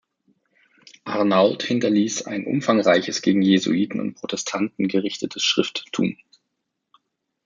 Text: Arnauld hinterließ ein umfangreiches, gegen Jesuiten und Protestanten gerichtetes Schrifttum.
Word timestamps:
Arnauld 1.03 1.61
hinterließ 1.61 2.23
ein 2.23 2.47
umfangreiches, 2.47 3.21
gegen 3.21 3.43
Jesuiten 3.43 3.99
und 3.99 4.15
Protestanten 4.15 4.87
gerichtetes 4.87 5.43
Schrifttum. 5.43 6.17